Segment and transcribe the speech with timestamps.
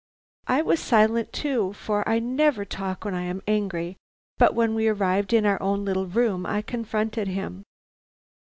[0.47, 3.97] I was silent too, for I never talk when I am angry,
[4.39, 7.61] but when we arrived in our own little room I confronted him.